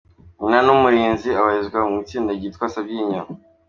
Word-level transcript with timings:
Nyina 0.39 0.59
ni 0.65 0.71
Umulinzi 0.77 1.29
abarizwa 1.39 1.79
mu 1.89 1.95
itsinda 2.03 2.31
ryitwa 2.37 2.65
Sabyinyo. 2.73 3.21